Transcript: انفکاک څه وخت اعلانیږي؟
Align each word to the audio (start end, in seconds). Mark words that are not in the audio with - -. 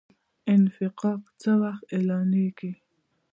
انفکاک 0.53 1.21
څه 1.41 1.51
وخت 1.61 1.83
اعلانیږي؟ 1.95 2.71